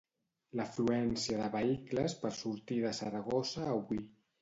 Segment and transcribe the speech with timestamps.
[0.59, 4.05] L'afluència de vehicles per sortir de Saragossa avui.